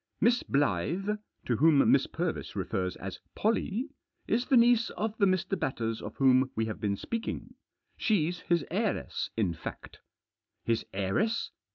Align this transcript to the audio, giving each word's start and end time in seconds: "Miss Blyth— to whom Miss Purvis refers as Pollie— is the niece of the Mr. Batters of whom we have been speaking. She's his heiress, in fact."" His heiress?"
"Miss 0.29 0.41
Blyth— 0.41 1.19
to 1.45 1.57
whom 1.57 1.91
Miss 1.91 2.07
Purvis 2.07 2.55
refers 2.55 2.95
as 2.95 3.19
Pollie— 3.35 3.91
is 4.35 4.47
the 4.47 4.57
niece 4.57 4.89
of 4.89 5.15
the 5.19 5.27
Mr. 5.27 5.59
Batters 5.59 6.01
of 6.01 6.15
whom 6.17 6.49
we 6.55 6.65
have 6.65 6.81
been 6.81 6.95
speaking. 6.97 7.53
She's 7.97 8.39
his 8.39 8.65
heiress, 8.71 9.29
in 9.37 9.53
fact."" 9.53 9.99
His 10.65 10.83
heiress?" 10.91 11.51